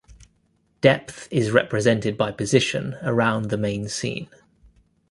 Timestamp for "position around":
2.31-3.51